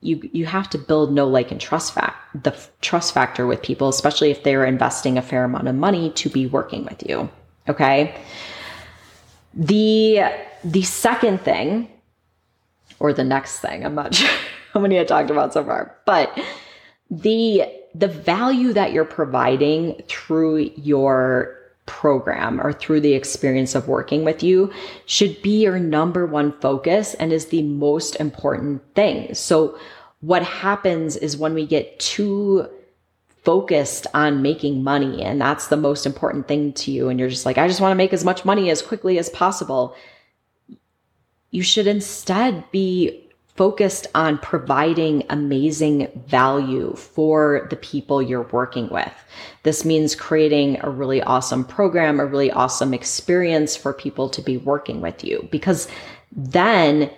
you 0.00 0.28
you 0.32 0.46
have 0.46 0.68
to 0.70 0.78
build 0.78 1.12
no 1.12 1.26
like 1.26 1.50
and 1.50 1.60
trust 1.60 1.92
fact 1.92 2.42
the 2.42 2.52
f- 2.52 2.70
trust 2.80 3.12
factor 3.12 3.46
with 3.46 3.62
people 3.62 3.88
especially 3.88 4.30
if 4.30 4.42
they're 4.42 4.64
investing 4.64 5.18
a 5.18 5.22
fair 5.22 5.44
amount 5.44 5.68
of 5.68 5.74
money 5.74 6.10
to 6.10 6.28
be 6.28 6.46
working 6.46 6.84
with 6.84 7.08
you 7.08 7.28
okay? 7.68 8.14
The 9.54 10.20
the 10.64 10.82
second 10.82 11.40
thing 11.40 11.90
or 12.98 13.12
the 13.12 13.24
next 13.24 13.60
thing 13.60 13.84
i'm 13.84 13.94
not 13.94 14.14
sure 14.20 14.30
how 14.72 14.80
many 14.80 14.98
i 14.98 15.04
talked 15.04 15.30
about 15.30 15.52
so 15.52 15.64
far 15.64 15.96
but 16.06 16.38
the 17.10 17.64
the 17.94 18.08
value 18.08 18.72
that 18.72 18.92
you're 18.92 19.04
providing 19.04 20.00
through 20.06 20.70
your 20.76 21.59
program 21.90 22.60
or 22.60 22.72
through 22.72 23.00
the 23.00 23.14
experience 23.14 23.74
of 23.74 23.88
working 23.88 24.24
with 24.24 24.44
you 24.44 24.72
should 25.06 25.42
be 25.42 25.62
your 25.64 25.80
number 25.80 26.24
one 26.24 26.52
focus 26.60 27.14
and 27.14 27.32
is 27.32 27.46
the 27.46 27.64
most 27.64 28.14
important 28.16 28.80
thing. 28.94 29.34
So 29.34 29.76
what 30.20 30.44
happens 30.44 31.16
is 31.16 31.36
when 31.36 31.52
we 31.52 31.66
get 31.66 31.98
too 31.98 32.68
focused 33.42 34.06
on 34.14 34.40
making 34.40 34.84
money 34.84 35.20
and 35.22 35.40
that's 35.40 35.66
the 35.66 35.76
most 35.76 36.06
important 36.06 36.46
thing 36.46 36.72
to 36.74 36.92
you 36.92 37.08
and 37.08 37.18
you're 37.18 37.28
just 37.28 37.44
like 37.44 37.58
I 37.58 37.66
just 37.66 37.80
want 37.80 37.90
to 37.90 37.96
make 37.96 38.12
as 38.12 38.24
much 38.24 38.44
money 38.44 38.70
as 38.70 38.82
quickly 38.82 39.18
as 39.18 39.28
possible 39.30 39.96
you 41.50 41.64
should 41.64 41.88
instead 41.88 42.70
be 42.70 43.29
focused 43.60 44.06
on 44.14 44.38
providing 44.38 45.22
amazing 45.28 46.08
value 46.26 46.94
for 46.94 47.66
the 47.68 47.76
people 47.76 48.22
you're 48.22 48.48
working 48.52 48.88
with. 48.88 49.12
This 49.64 49.84
means 49.84 50.14
creating 50.14 50.78
a 50.82 50.88
really 50.88 51.22
awesome 51.24 51.66
program, 51.66 52.20
a 52.20 52.24
really 52.24 52.50
awesome 52.50 52.94
experience 52.94 53.76
for 53.76 53.92
people 53.92 54.30
to 54.30 54.40
be 54.40 54.56
working 54.56 55.02
with 55.02 55.22
you 55.22 55.46
because 55.50 55.88
then 56.32 57.10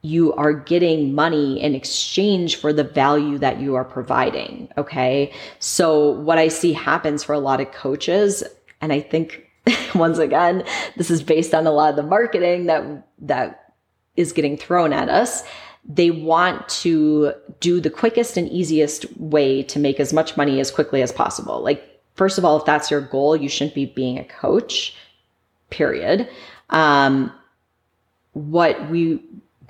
you 0.00 0.32
are 0.36 0.54
getting 0.54 1.14
money 1.14 1.62
in 1.62 1.74
exchange 1.74 2.56
for 2.56 2.72
the 2.72 2.84
value 2.84 3.36
that 3.36 3.60
you 3.60 3.74
are 3.74 3.84
providing. 3.84 4.70
Okay. 4.78 5.34
So 5.58 6.12
what 6.12 6.38
I 6.38 6.48
see 6.48 6.72
happens 6.72 7.22
for 7.22 7.34
a 7.34 7.38
lot 7.38 7.60
of 7.60 7.70
coaches, 7.72 8.42
and 8.80 8.90
I 8.90 9.00
think 9.00 9.46
once 9.94 10.16
again, 10.16 10.64
this 10.96 11.10
is 11.10 11.22
based 11.22 11.52
on 11.52 11.66
a 11.66 11.72
lot 11.72 11.90
of 11.90 11.96
the 11.96 12.02
marketing 12.02 12.68
that, 12.68 13.06
that 13.18 13.74
is 14.16 14.32
getting 14.32 14.56
thrown 14.56 14.94
at 14.94 15.10
us 15.10 15.42
they 15.86 16.10
want 16.10 16.68
to 16.68 17.32
do 17.60 17.80
the 17.80 17.90
quickest 17.90 18.36
and 18.36 18.48
easiest 18.48 19.10
way 19.18 19.62
to 19.64 19.78
make 19.78 20.00
as 20.00 20.12
much 20.12 20.36
money 20.36 20.60
as 20.60 20.70
quickly 20.70 21.02
as 21.02 21.12
possible. 21.12 21.62
Like, 21.62 22.00
first 22.14 22.38
of 22.38 22.44
all, 22.44 22.56
if 22.56 22.64
that's 22.64 22.90
your 22.90 23.00
goal, 23.00 23.36
you 23.36 23.48
shouldn't 23.48 23.74
be 23.74 23.86
being 23.86 24.18
a 24.18 24.24
coach, 24.24 24.96
period. 25.70 26.28
Um, 26.70 27.32
what 28.32 28.88
we 28.88 29.20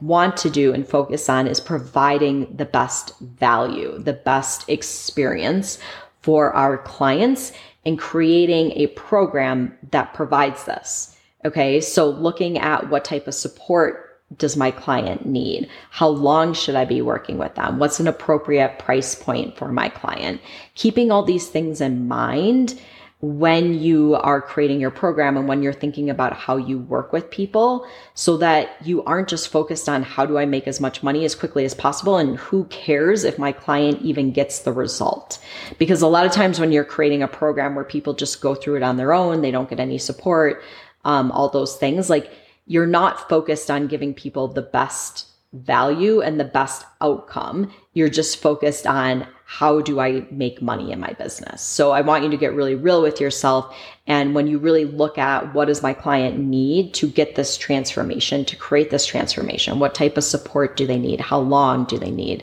want 0.01 0.37
to 0.37 0.51
do 0.51 0.73
and 0.73 0.87
focus 0.87 1.29
on 1.29 1.47
is 1.47 1.61
providing 1.61 2.55
the 2.57 2.65
best 2.65 3.19
value, 3.21 3.99
the 3.99 4.13
best 4.13 4.69
experience 4.69 5.79
for 6.23 6.53
our 6.53 6.79
clients 6.79 7.53
and 7.85 7.99
creating 7.99 8.73
a 8.73 8.87
program 8.89 9.77
that 9.91 10.15
provides 10.15 10.65
this. 10.65 11.17
Okay. 11.45 11.81
So 11.81 12.09
looking 12.09 12.59
at 12.59 12.89
what 12.89 13.05
type 13.05 13.27
of 13.27 13.35
support 13.35 14.04
does 14.37 14.57
my 14.57 14.71
client 14.71 15.27
need? 15.27 15.69
How 15.91 16.09
long 16.09 16.55
should 16.55 16.75
I 16.75 16.85
be 16.85 17.03
working 17.03 17.39
with 17.39 17.55
them? 17.55 17.79
What's 17.79 18.01
an 18.01 18.09
appropriate 18.09 18.79
price 18.79 19.15
point 19.15 19.57
for 19.57 19.71
my 19.71 19.89
client? 19.89 20.41
Keeping 20.75 21.11
all 21.11 21.23
these 21.23 21.49
things 21.49 21.81
in 21.81 22.09
mind 22.09 22.81
when 23.25 23.73
you 23.73 24.17
are 24.17 24.43
creating 24.43 24.81
your 24.81 24.91
program 24.91 25.37
and 25.39 25.49
when 25.49 25.63
you're 25.63 25.73
thinking 25.73 26.11
about 26.11 26.35
how 26.35 26.59
you 26.59 26.79
work 26.79 27.11
with 27.11 27.31
people 27.31 27.87
so 28.13 28.37
that 28.37 28.77
you 28.85 29.03
aren't 29.05 29.29
just 29.29 29.49
focused 29.49 29.89
on 29.89 30.03
how 30.03 30.27
do 30.27 30.37
I 30.37 30.45
make 30.45 30.69
as 30.69 30.79
much 30.79 31.03
money 31.03 31.25
as 31.25 31.35
quickly 31.35 31.65
as 31.65 31.75
possible 31.75 32.19
and 32.19 32.37
who 32.37 32.65
cares 32.67 33.25
if 33.25 33.39
my 33.39 33.51
client 33.51 34.03
even 34.03 34.31
gets 34.31 34.59
the 34.61 34.73
result. 34.73 35.39
Because 35.79 36.03
a 36.03 36.07
lot 36.07 36.27
of 36.27 36.33
times 36.33 36.61
when 36.61 36.71
you're 36.71 36.85
creating 36.85 37.23
a 37.23 37.29
program 37.29 37.75
where 37.75 37.85
people 37.85 38.13
just 38.13 38.43
go 38.43 38.55
through 38.55 38.77
it 38.77 38.83
on 38.83 38.99
their 38.99 39.15
own, 39.15 39.41
they 39.41 39.51
don't 39.51 39.71
get 39.71 39.81
any 39.81 39.97
support, 39.97 40.63
um, 41.07 41.33
all 41.33 41.49
those 41.49 41.77
things, 41.77 42.11
like 42.11 42.31
you're 42.67 42.87
not 42.87 43.29
focused 43.29 43.71
on 43.71 43.87
giving 43.87 44.15
people 44.15 44.49
the 44.49 44.63
best 44.63 45.27
value 45.53 46.21
and 46.21 46.39
the 46.39 46.45
best 46.45 46.85
outcome. 47.01 47.73
You're 47.93 48.09
just 48.09 48.43
focused 48.43 48.87
on 48.87 49.27
how 49.47 49.81
do 49.81 50.01
I 50.01 50.27
make 50.31 50.63
money 50.63 50.91
in 50.91 50.99
my 50.99 51.13
business? 51.13 51.63
So 51.63 51.93
I 51.93 52.01
want 52.01 52.25
you 52.25 52.31
to 52.31 52.37
get 52.37 52.55
really 52.55 52.75
real 52.75 53.03
with 53.03 53.21
yourself. 53.21 53.77
And 54.07 54.35
when 54.35 54.47
you 54.47 54.59
really 54.59 54.85
look 54.85 55.17
at 55.19 55.55
what 55.55 55.67
does 55.67 55.83
my 55.83 55.93
client 55.93 56.39
need 56.39 56.95
to 56.95 57.09
get 57.09 57.37
this 57.37 57.57
transformation, 57.57 58.45
to 58.47 58.57
create 58.57 58.91
this 58.91 59.07
transformation, 59.07 59.79
what 59.79 59.95
type 59.95 60.17
of 60.17 60.25
support 60.25 60.77
do 60.77 60.87
they 60.87 60.99
need? 60.99 61.21
How 61.21 61.39
long 61.39 61.85
do 61.85 61.99
they 61.99 62.11
need? 62.11 62.43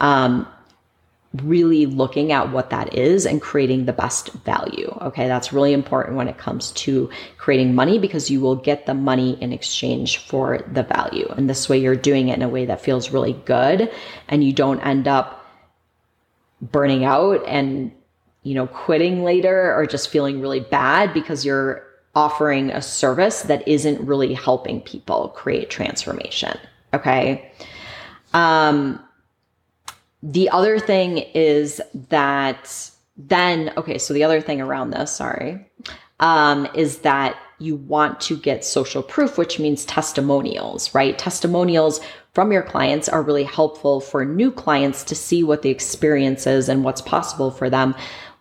Um, 0.00 0.46
really 1.34 1.86
looking 1.86 2.30
at 2.30 2.52
what 2.52 2.70
that 2.70 2.94
is 2.94 3.24
and 3.24 3.40
creating 3.40 3.86
the 3.86 3.92
best 3.92 4.32
value. 4.44 4.88
Okay. 5.00 5.28
That's 5.28 5.52
really 5.52 5.72
important 5.72 6.16
when 6.16 6.28
it 6.28 6.36
comes 6.36 6.72
to 6.72 7.08
creating 7.38 7.74
money 7.74 7.98
because 7.98 8.30
you 8.30 8.40
will 8.40 8.56
get 8.56 8.84
the 8.84 8.94
money 8.94 9.38
in 9.40 9.52
exchange 9.52 10.18
for 10.18 10.58
the 10.72 10.82
value. 10.82 11.26
And 11.36 11.48
this 11.48 11.68
way 11.68 11.78
you're 11.78 11.96
doing 11.96 12.28
it 12.28 12.36
in 12.36 12.42
a 12.42 12.48
way 12.48 12.66
that 12.66 12.82
feels 12.82 13.10
really 13.10 13.32
good 13.46 13.90
and 14.28 14.44
you 14.44 14.52
don't 14.52 14.80
end 14.80 15.08
up 15.08 15.46
burning 16.60 17.04
out 17.04 17.42
and, 17.46 17.92
you 18.42 18.54
know, 18.54 18.66
quitting 18.66 19.24
later 19.24 19.74
or 19.74 19.86
just 19.86 20.10
feeling 20.10 20.40
really 20.40 20.60
bad 20.60 21.14
because 21.14 21.46
you're 21.46 21.86
offering 22.14 22.70
a 22.70 22.82
service 22.82 23.42
that 23.42 23.66
isn't 23.66 24.06
really 24.06 24.34
helping 24.34 24.82
people 24.82 25.28
create 25.30 25.70
transformation. 25.70 26.58
Okay. 26.92 27.50
Um, 28.34 29.02
the 30.22 30.48
other 30.50 30.78
thing 30.78 31.18
is 31.18 31.80
that 32.08 32.90
then, 33.16 33.72
okay, 33.76 33.98
so 33.98 34.14
the 34.14 34.24
other 34.24 34.40
thing 34.40 34.60
around 34.60 34.90
this, 34.90 35.14
sorry, 35.14 35.66
um, 36.20 36.68
is 36.74 36.98
that 36.98 37.36
you 37.58 37.76
want 37.76 38.20
to 38.20 38.36
get 38.36 38.64
social 38.64 39.02
proof, 39.02 39.38
which 39.38 39.58
means 39.58 39.84
testimonials, 39.84 40.94
right? 40.94 41.18
Testimonials 41.18 42.00
from 42.32 42.50
your 42.52 42.62
clients 42.62 43.08
are 43.08 43.22
really 43.22 43.44
helpful 43.44 44.00
for 44.00 44.24
new 44.24 44.50
clients 44.50 45.04
to 45.04 45.14
see 45.14 45.44
what 45.44 45.62
the 45.62 45.70
experience 45.70 46.46
is 46.46 46.68
and 46.68 46.84
what's 46.84 47.02
possible 47.02 47.50
for 47.50 47.68
them 47.68 47.94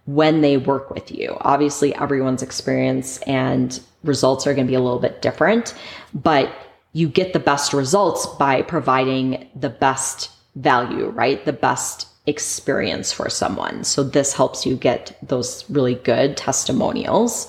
when 0.05 0.41
they 0.41 0.57
work 0.57 0.89
with 0.89 1.11
you. 1.11 1.37
Obviously, 1.41 1.93
everyone's 1.95 2.41
experience 2.41 3.17
and 3.19 3.79
results 4.03 4.47
are 4.47 4.53
going 4.53 4.65
to 4.65 4.71
be 4.71 4.75
a 4.75 4.81
little 4.81 4.99
bit 4.99 5.21
different, 5.21 5.75
but 6.13 6.51
you 6.93 7.07
get 7.07 7.33
the 7.33 7.39
best 7.39 7.73
results 7.73 8.25
by 8.25 8.61
providing 8.61 9.49
the 9.55 9.69
best 9.69 10.29
value, 10.55 11.07
right? 11.09 11.43
The 11.45 11.53
best 11.53 12.07
experience 12.27 13.11
for 13.11 13.29
someone. 13.29 13.83
So 13.83 14.03
this 14.03 14.33
helps 14.33 14.65
you 14.65 14.75
get 14.75 15.17
those 15.21 15.69
really 15.69 15.95
good 15.95 16.37
testimonials. 16.37 17.47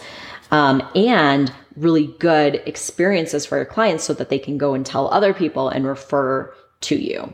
Um, 0.50 0.82
and 0.94 1.50
really 1.76 2.08
good 2.18 2.62
experiences 2.66 3.46
for 3.46 3.56
your 3.56 3.64
clients 3.64 4.04
so 4.04 4.12
that 4.14 4.28
they 4.28 4.38
can 4.38 4.58
go 4.58 4.74
and 4.74 4.84
tell 4.84 5.08
other 5.08 5.32
people 5.32 5.68
and 5.68 5.86
refer 5.86 6.52
to 6.82 6.96
you. 6.96 7.32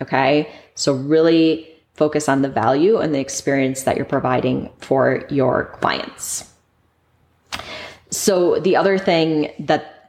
Okay. 0.00 0.50
So 0.74 0.94
really 0.94 1.68
focus 1.94 2.28
on 2.28 2.42
the 2.42 2.48
value 2.48 2.98
and 2.98 3.14
the 3.14 3.18
experience 3.18 3.82
that 3.82 3.96
you're 3.96 4.06
providing 4.06 4.70
for 4.78 5.26
your 5.28 5.76
clients. 5.80 6.50
So 8.10 8.58
the 8.58 8.76
other 8.76 8.98
thing 8.98 9.52
that 9.58 9.99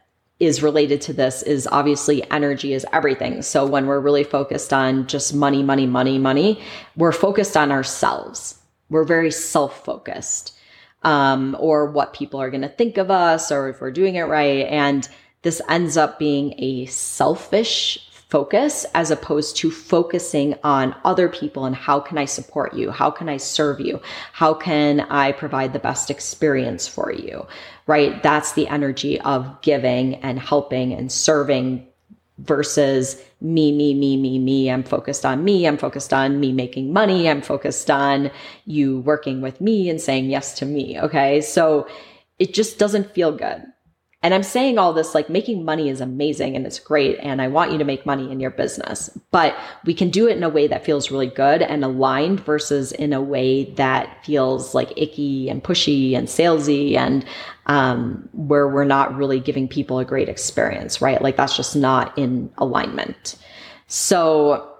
is 0.41 0.63
related 0.63 0.99
to 1.01 1.13
this 1.13 1.43
is 1.43 1.67
obviously 1.67 2.29
energy 2.31 2.73
is 2.73 2.85
everything. 2.91 3.43
So 3.43 3.63
when 3.63 3.85
we're 3.85 3.99
really 3.99 4.23
focused 4.23 4.73
on 4.73 5.05
just 5.05 5.35
money, 5.35 5.61
money, 5.61 5.85
money, 5.85 6.17
money, 6.17 6.59
we're 6.97 7.11
focused 7.11 7.55
on 7.55 7.71
ourselves. 7.71 8.59
We're 8.89 9.03
very 9.03 9.29
self 9.29 9.85
focused 9.85 10.57
um, 11.03 11.55
or 11.59 11.85
what 11.85 12.13
people 12.13 12.41
are 12.41 12.49
going 12.49 12.63
to 12.63 12.69
think 12.69 12.97
of 12.97 13.11
us 13.11 13.51
or 13.51 13.69
if 13.69 13.79
we're 13.79 13.91
doing 13.91 14.15
it 14.15 14.23
right. 14.23 14.65
And 14.65 15.07
this 15.43 15.61
ends 15.69 15.95
up 15.95 16.17
being 16.17 16.55
a 16.57 16.87
selfish 16.87 17.99
focus 18.31 18.85
as 18.93 19.11
opposed 19.11 19.57
to 19.57 19.69
focusing 19.69 20.55
on 20.63 20.95
other 21.03 21.27
people 21.27 21.65
and 21.65 21.75
how 21.75 21.99
can 21.99 22.17
I 22.17 22.23
support 22.23 22.73
you? 22.73 22.89
How 22.89 23.11
can 23.11 23.27
I 23.27 23.35
serve 23.35 23.81
you? 23.81 24.01
How 24.31 24.53
can 24.53 25.01
I 25.01 25.33
provide 25.33 25.73
the 25.73 25.79
best 25.79 26.09
experience 26.09 26.87
for 26.87 27.11
you? 27.11 27.45
Right? 27.87 28.23
That's 28.23 28.53
the 28.53 28.69
energy 28.69 29.19
of 29.19 29.61
giving 29.61 30.15
and 30.15 30.39
helping 30.39 30.93
and 30.93 31.11
serving 31.11 31.85
versus 32.37 33.21
me, 33.41 33.73
me, 33.73 33.93
me, 33.93 34.15
me, 34.15 34.39
me. 34.39 34.71
I'm 34.71 34.83
focused 34.83 35.25
on 35.25 35.43
me. 35.43 35.67
I'm 35.67 35.77
focused 35.77 36.13
on 36.13 36.39
me 36.39 36.53
making 36.53 36.93
money. 36.93 37.29
I'm 37.29 37.41
focused 37.41 37.91
on 37.91 38.31
you 38.65 39.01
working 39.01 39.41
with 39.41 39.59
me 39.59 39.89
and 39.89 39.99
saying 39.99 40.29
yes 40.29 40.57
to 40.59 40.65
me. 40.65 40.97
Okay. 41.01 41.41
So 41.41 41.85
it 42.39 42.53
just 42.53 42.79
doesn't 42.79 43.13
feel 43.13 43.33
good. 43.33 43.65
And 44.23 44.35
I'm 44.35 44.43
saying 44.43 44.77
all 44.77 44.93
this 44.93 45.15
like 45.15 45.29
making 45.29 45.65
money 45.65 45.89
is 45.89 45.99
amazing 45.99 46.55
and 46.55 46.67
it's 46.67 46.79
great. 46.79 47.17
And 47.21 47.41
I 47.41 47.47
want 47.47 47.71
you 47.71 47.79
to 47.79 47.83
make 47.83 48.05
money 48.05 48.31
in 48.31 48.39
your 48.39 48.51
business, 48.51 49.09
but 49.31 49.57
we 49.83 49.95
can 49.95 50.11
do 50.11 50.27
it 50.27 50.37
in 50.37 50.43
a 50.43 50.49
way 50.49 50.67
that 50.67 50.85
feels 50.85 51.09
really 51.09 51.27
good 51.27 51.63
and 51.63 51.83
aligned 51.83 52.39
versus 52.41 52.91
in 52.91 53.13
a 53.13 53.21
way 53.21 53.65
that 53.75 54.23
feels 54.23 54.75
like 54.75 54.93
icky 54.95 55.49
and 55.49 55.63
pushy 55.63 56.15
and 56.15 56.27
salesy 56.27 56.95
and 56.95 57.25
um, 57.65 58.29
where 58.33 58.67
we're 58.67 58.83
not 58.83 59.15
really 59.15 59.39
giving 59.39 59.67
people 59.67 59.97
a 59.97 60.05
great 60.05 60.29
experience, 60.29 61.01
right? 61.01 61.21
Like 61.21 61.35
that's 61.35 61.57
just 61.57 61.75
not 61.75 62.15
in 62.15 62.51
alignment. 62.59 63.37
So 63.87 64.71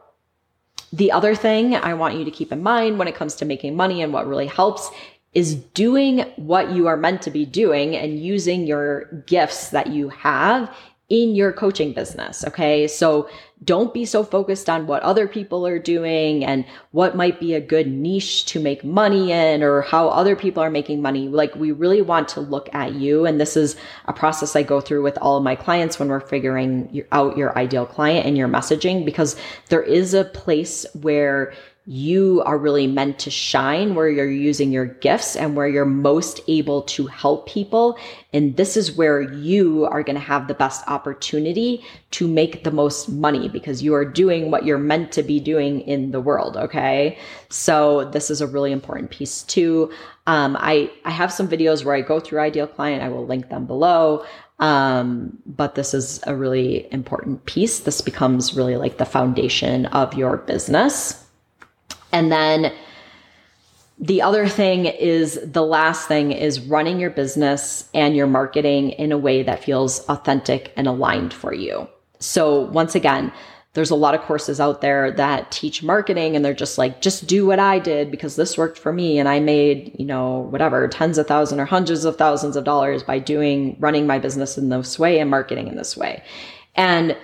the 0.94 1.12
other 1.12 1.34
thing 1.34 1.76
I 1.76 1.96
want 1.96 2.16
you 2.16 2.26
to 2.26 2.32
keep 2.32 2.52
in 2.52 2.62
mind 2.62 3.00
when 3.00 3.08
it 3.08 3.16
comes 3.16 3.36
to 3.36 3.46
making 3.46 3.76
money 3.76 4.04
and 4.04 4.14
what 4.14 4.28
really 4.28 4.48
helps 4.48 4.92
is 5.34 5.56
doing 5.56 6.20
what 6.36 6.72
you 6.72 6.88
are 6.88 6.98
meant 6.98 7.22
to 7.22 7.32
be 7.32 7.46
doing 7.46 7.96
and 7.96 8.20
using 8.20 8.68
your 8.68 9.06
gifts 9.28 9.70
that 9.70 9.88
you 9.88 10.10
have 10.10 10.74
in 11.08 11.36
your 11.36 11.52
coaching 11.52 11.94
business. 11.94 12.46
Okay. 12.46 12.88
So 12.88 13.30
don't 13.66 13.94
be 13.94 14.06
so 14.06 14.24
focused 14.24 14.70
on 14.70 14.88
what 14.88 15.04
other 15.04 15.28
people 15.28 15.68
are 15.68 15.78
doing 15.78 16.44
and 16.44 16.66
what 16.92 17.16
might 17.16 17.40
be 17.40 17.54
a 17.54 17.62
good 17.62 17.86
niche 17.86 18.46
to 18.46 18.60
make 18.60 18.84
money 18.84 19.32
in 19.32 19.62
or 19.62 19.82
how 19.82 20.08
other 20.08 20.36
people 20.36 20.64
are 20.64 20.70
making 20.70 21.02
money. 21.02 21.28
Like 21.28 21.54
we 21.56 21.72
really 21.72 22.02
want 22.02 22.30
to 22.30 22.40
look 22.40 22.74
at 22.74 22.94
you. 22.94 23.26
And 23.26 23.40
this 23.40 23.58
is 23.58 23.76
a 24.06 24.14
process 24.14 24.56
I 24.56 24.64
go 24.64 24.80
through 24.82 25.04
with 25.04 25.18
all 25.18 25.38
of 25.38 25.44
my 25.44 25.56
clients 25.56 26.00
when 26.00 26.08
we're 26.08 26.22
figuring 26.22 27.04
out 27.12 27.38
your 27.38 27.58
ideal 27.58 27.86
client 27.86 28.26
and 28.26 28.38
your 28.38 28.48
messaging, 28.48 29.06
because 29.06 29.36
there 29.68 29.84
is 29.84 30.14
a 30.14 30.24
place 30.24 30.86
where 30.94 31.54
you 31.86 32.44
are 32.46 32.60
really 32.60 32.86
meant 32.86 33.18
to 33.20 33.32
shine, 33.32 33.96
where 33.96 34.08
you're 34.08 34.30
using 34.30 34.72
your 34.72 34.86
gifts 34.86 35.36
and 35.36 35.56
where 35.56 35.68
you're 35.68 35.84
most 35.84 36.40
able 36.48 36.84
to 36.84 37.08
help 37.08 37.48
people. 37.50 37.98
And 38.34 38.56
this 38.56 38.78
is 38.78 38.92
where 38.92 39.22
you 39.22 39.86
are 39.86 40.04
going 40.04 40.16
to 40.16 40.22
have 40.22 40.48
the 40.48 40.54
best 40.54 40.88
opportunity 40.88 41.84
to 42.12 42.28
make 42.28 42.64
the 42.64 42.72
most 42.72 43.10
money 43.10 43.50
because 43.50 43.82
you 43.82 43.96
are 43.96 44.06
doing 44.06 44.52
what 44.52 44.64
you're 44.64 44.78
meant 44.78 45.12
to 45.14 45.24
be 45.24 45.40
doing 45.40 45.82
in 45.82 46.12
the 46.12 46.22
world. 46.22 46.56
Okay. 46.56 47.18
So 47.50 48.06
this 48.12 48.30
is 48.30 48.42
a 48.42 48.48
really 48.48 48.72
important 48.72 49.10
piece 49.10 49.42
too. 49.42 49.92
Um, 50.28 50.56
I, 50.60 50.92
I 51.04 51.10
have 51.10 51.34
some 51.34 51.48
videos 51.48 51.84
where 51.84 51.96
I 51.96 52.02
go 52.02 52.20
through 52.20 52.42
ideal 52.42 52.68
client. 52.68 53.02
I 53.02 53.10
will 53.10 53.26
link 53.26 53.50
them 53.50 53.66
below. 53.66 54.24
Um, 54.60 55.40
but 55.48 55.74
this 55.74 55.96
is 55.96 56.22
a 56.28 56.36
really 56.36 56.88
important 56.94 57.44
piece. 57.48 57.80
This 57.80 58.02
becomes 58.02 58.54
really 58.54 58.76
like 58.78 59.00
the 59.00 59.06
foundation 59.06 59.88
of 59.88 60.14
your 60.14 60.38
business. 60.38 61.26
And 62.12 62.32
then 62.32 62.74
the 64.00 64.22
other 64.22 64.48
thing 64.48 64.86
is 64.86 65.40
the 65.44 65.64
last 65.64 66.08
thing 66.08 66.32
is 66.32 66.60
running 66.60 67.00
your 67.00 67.12
business 67.12 67.88
and 67.94 68.16
your 68.16 68.28
marketing 68.28 68.92
in 68.92 69.12
a 69.12 69.18
way 69.18 69.44
that 69.44 69.64
feels 69.64 70.00
authentic 70.08 70.74
and 70.76 70.88
aligned 70.88 71.34
for 71.34 71.54
you. 71.54 71.88
So 72.20 72.62
once 72.62 72.96
again, 72.96 73.32
there's 73.74 73.92
a 73.92 73.96
lot 73.96 74.16
of 74.16 74.22
courses 74.22 74.60
out 74.60 74.82
there 74.82 75.12
that 75.12 75.50
teach 75.52 75.82
marketing 75.82 76.36
and 76.36 76.44
they're 76.44 76.54
just 76.54 76.78
like, 76.78 77.00
just 77.00 77.26
do 77.26 77.46
what 77.46 77.60
I 77.60 77.80
did 77.80 78.12
because 78.12 78.36
this 78.36 78.58
worked 78.58 78.78
for 78.78 78.92
me. 78.92 79.18
And 79.18 79.30
I 79.30 79.40
made, 79.40 79.96
you 79.98 80.06
know, 80.06 80.40
whatever, 80.50 80.88
tens 80.88 81.18
of 81.18 81.28
thousands 81.28 81.60
or 81.60 81.66
hundreds 81.66 82.04
of 82.04 82.18
thousands 82.18 82.58
of 82.58 82.66
dollars 82.66 83.02
by 83.02 83.20
doing, 83.20 83.78
running 83.80 84.08
my 84.08 84.20
business 84.20 84.58
in 84.58 84.70
this 84.70 85.00
way 85.00 85.20
and 85.20 85.30
marketing 85.30 85.68
in 85.68 85.78
this 85.78 85.96
way. 85.96 86.22
And 86.76 87.16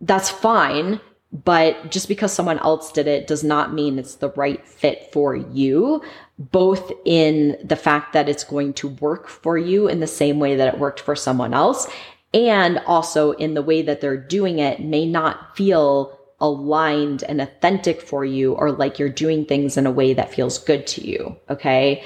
that's 0.00 0.30
fine. 0.30 1.00
But 1.42 1.90
just 1.90 2.06
because 2.06 2.32
someone 2.32 2.60
else 2.60 2.92
did 2.92 3.08
it 3.08 3.26
does 3.26 3.42
not 3.42 3.74
mean 3.74 3.98
it's 3.98 4.14
the 4.14 4.30
right 4.30 4.64
fit 4.66 5.10
for 5.12 5.34
you, 5.34 6.00
both 6.38 6.92
in 7.04 7.58
the 7.62 7.76
fact 7.76 8.12
that 8.12 8.28
it's 8.28 8.44
going 8.44 8.72
to 8.74 8.88
work 8.88 9.28
for 9.28 9.58
you 9.58 9.88
in 9.88 9.98
the 9.98 10.06
same 10.06 10.38
way 10.38 10.54
that 10.54 10.72
it 10.72 10.78
worked 10.78 11.00
for 11.00 11.16
someone 11.16 11.52
else 11.52 11.88
and 12.32 12.78
also 12.86 13.32
in 13.32 13.54
the 13.54 13.62
way 13.62 13.82
that 13.82 14.00
they're 14.00 14.16
doing 14.16 14.58
it 14.58 14.80
may 14.80 15.06
not 15.06 15.56
feel 15.56 16.18
aligned 16.40 17.22
and 17.22 17.40
authentic 17.40 18.02
for 18.02 18.24
you 18.24 18.52
or 18.52 18.72
like 18.72 18.98
you're 18.98 19.08
doing 19.08 19.44
things 19.46 19.76
in 19.76 19.86
a 19.86 19.90
way 19.90 20.12
that 20.12 20.34
feels 20.34 20.58
good 20.58 20.86
to 20.86 21.06
you. 21.06 21.36
Okay. 21.48 22.04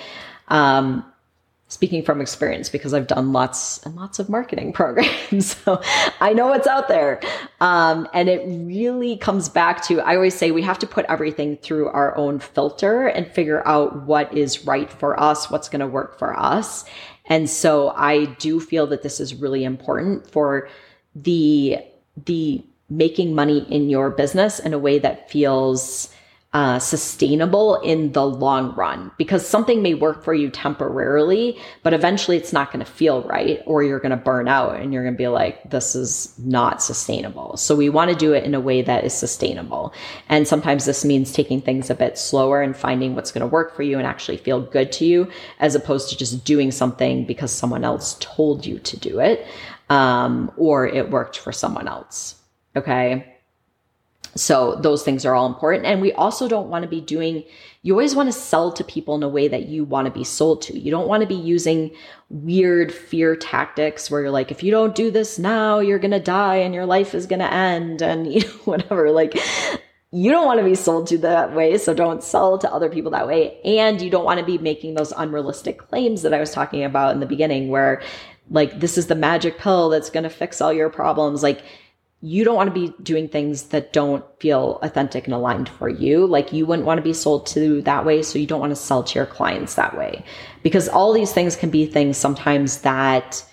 Um, 0.48 1.04
speaking 1.68 2.02
from 2.02 2.20
experience 2.20 2.70
because 2.70 2.94
I've 2.94 3.06
done 3.06 3.32
lots 3.32 3.78
and 3.84 3.94
lots 3.94 4.18
of 4.18 4.28
marketing 4.28 4.72
programs. 4.74 5.56
so 5.64 5.80
I 6.20 6.32
know 6.32 6.48
what's 6.48 6.66
out 6.66 6.88
there. 6.88 7.20
Um, 7.60 8.08
and 8.12 8.28
it 8.28 8.42
really 8.46 9.16
comes 9.16 9.48
back 9.48 9.82
to, 9.84 10.00
I 10.00 10.16
always 10.16 10.34
say 10.34 10.50
we 10.50 10.62
have 10.62 10.78
to 10.80 10.86
put 10.86 11.04
everything 11.08 11.56
through 11.58 11.88
our 11.88 12.16
own 12.16 12.40
filter 12.40 13.06
and 13.06 13.30
figure 13.30 13.66
out 13.66 14.06
what 14.06 14.36
is 14.36 14.66
right 14.66 14.90
for 14.90 15.18
us, 15.20 15.50
what's 15.50 15.68
going 15.68 15.80
to 15.80 15.86
work 15.86 16.18
for 16.18 16.38
us. 16.38 16.84
And 17.26 17.48
so 17.48 17.90
I 17.90 18.24
do 18.24 18.58
feel 18.58 18.86
that 18.88 19.02
this 19.02 19.20
is 19.20 19.34
really 19.34 19.64
important 19.64 20.30
for 20.30 20.68
the 21.14 21.78
the 22.24 22.64
making 22.90 23.34
money 23.34 23.66
in 23.70 23.90
your 23.90 24.10
business 24.10 24.58
in 24.58 24.72
a 24.72 24.78
way 24.78 24.98
that 24.98 25.30
feels 25.30 26.08
uh, 26.58 26.76
sustainable 26.80 27.76
in 27.82 28.10
the 28.10 28.26
long 28.26 28.74
run 28.74 29.12
because 29.16 29.46
something 29.46 29.80
may 29.80 29.94
work 29.94 30.24
for 30.24 30.34
you 30.34 30.50
temporarily, 30.50 31.56
but 31.84 31.94
eventually 31.94 32.36
it's 32.36 32.52
not 32.52 32.72
going 32.72 32.84
to 32.84 32.90
feel 32.90 33.22
right 33.22 33.62
or 33.64 33.84
you're 33.84 34.00
going 34.00 34.10
to 34.10 34.16
burn 34.16 34.48
out 34.48 34.74
and 34.74 34.92
you're 34.92 35.04
going 35.04 35.14
to 35.14 35.18
be 35.18 35.28
like, 35.28 35.70
this 35.70 35.94
is 35.94 36.36
not 36.36 36.82
sustainable. 36.82 37.56
So 37.56 37.76
we 37.76 37.88
want 37.88 38.10
to 38.10 38.16
do 38.16 38.32
it 38.32 38.42
in 38.42 38.56
a 38.56 38.60
way 38.60 38.82
that 38.82 39.04
is 39.04 39.14
sustainable. 39.14 39.94
And 40.28 40.48
sometimes 40.48 40.84
this 40.84 41.04
means 41.04 41.30
taking 41.30 41.62
things 41.62 41.90
a 41.90 41.94
bit 41.94 42.18
slower 42.18 42.60
and 42.60 42.76
finding 42.76 43.14
what's 43.14 43.30
going 43.30 43.42
to 43.42 43.46
work 43.46 43.76
for 43.76 43.84
you 43.84 43.96
and 43.96 44.04
actually 44.04 44.38
feel 44.38 44.60
good 44.60 44.90
to 44.92 45.04
you 45.04 45.28
as 45.60 45.76
opposed 45.76 46.10
to 46.10 46.16
just 46.16 46.44
doing 46.44 46.72
something 46.72 47.24
because 47.24 47.52
someone 47.52 47.84
else 47.84 48.16
told 48.18 48.66
you 48.66 48.80
to 48.80 48.98
do 48.98 49.20
it 49.20 49.46
um, 49.90 50.50
or 50.56 50.88
it 50.88 51.08
worked 51.08 51.38
for 51.38 51.52
someone 51.52 51.86
else. 51.86 52.34
Okay. 52.74 53.37
So 54.38 54.76
those 54.76 55.02
things 55.02 55.24
are 55.24 55.34
all 55.34 55.46
important. 55.46 55.86
And 55.86 56.00
we 56.00 56.12
also 56.12 56.48
don't 56.48 56.68
want 56.68 56.82
to 56.84 56.88
be 56.88 57.00
doing, 57.00 57.44
you 57.82 57.92
always 57.92 58.14
want 58.14 58.28
to 58.28 58.32
sell 58.32 58.72
to 58.72 58.84
people 58.84 59.14
in 59.14 59.22
a 59.22 59.28
way 59.28 59.48
that 59.48 59.66
you 59.66 59.84
want 59.84 60.06
to 60.06 60.12
be 60.12 60.24
sold 60.24 60.62
to. 60.62 60.78
You 60.78 60.90
don't 60.90 61.08
want 61.08 61.22
to 61.22 61.26
be 61.26 61.34
using 61.34 61.90
weird 62.28 62.92
fear 62.92 63.36
tactics 63.36 64.10
where 64.10 64.20
you're 64.22 64.30
like, 64.30 64.50
if 64.50 64.62
you 64.62 64.70
don't 64.70 64.94
do 64.94 65.10
this 65.10 65.38
now, 65.38 65.78
you're 65.80 65.98
going 65.98 66.12
to 66.12 66.20
die 66.20 66.56
and 66.56 66.74
your 66.74 66.86
life 66.86 67.14
is 67.14 67.26
going 67.26 67.40
to 67.40 67.52
end 67.52 68.02
and 68.02 68.32
you 68.32 68.40
know, 68.40 68.52
whatever. 68.64 69.10
Like, 69.10 69.38
you 70.10 70.30
don't 70.30 70.46
want 70.46 70.58
to 70.58 70.64
be 70.64 70.74
sold 70.74 71.06
to 71.08 71.18
that 71.18 71.54
way. 71.54 71.76
So 71.76 71.92
don't 71.92 72.22
sell 72.22 72.58
to 72.58 72.72
other 72.72 72.88
people 72.88 73.10
that 73.10 73.26
way. 73.26 73.60
And 73.64 74.00
you 74.00 74.10
don't 74.10 74.24
want 74.24 74.40
to 74.40 74.46
be 74.46 74.58
making 74.58 74.94
those 74.94 75.12
unrealistic 75.12 75.78
claims 75.78 76.22
that 76.22 76.32
I 76.32 76.40
was 76.40 76.52
talking 76.52 76.84
about 76.84 77.12
in 77.12 77.20
the 77.20 77.26
beginning 77.26 77.68
where 77.68 78.02
like, 78.50 78.80
this 78.80 78.96
is 78.96 79.08
the 79.08 79.14
magic 79.14 79.58
pill 79.58 79.90
that's 79.90 80.10
going 80.10 80.24
to 80.24 80.30
fix 80.30 80.60
all 80.60 80.72
your 80.72 80.88
problems. 80.88 81.42
Like, 81.42 81.62
you 82.20 82.44
don't 82.44 82.56
want 82.56 82.74
to 82.74 82.88
be 82.88 82.92
doing 83.02 83.28
things 83.28 83.64
that 83.64 83.92
don't 83.92 84.24
feel 84.40 84.80
authentic 84.82 85.26
and 85.26 85.34
aligned 85.34 85.68
for 85.68 85.88
you. 85.88 86.26
Like 86.26 86.52
you 86.52 86.66
wouldn't 86.66 86.86
want 86.86 86.98
to 86.98 87.02
be 87.02 87.12
sold 87.12 87.46
to 87.48 87.80
that 87.82 88.04
way. 88.04 88.22
So 88.22 88.38
you 88.40 88.46
don't 88.46 88.60
want 88.60 88.72
to 88.72 88.76
sell 88.76 89.04
to 89.04 89.14
your 89.14 89.26
clients 89.26 89.76
that 89.76 89.96
way 89.96 90.24
because 90.62 90.88
all 90.88 91.12
these 91.12 91.32
things 91.32 91.54
can 91.54 91.70
be 91.70 91.86
things 91.86 92.16
sometimes 92.16 92.78
that 92.78 93.44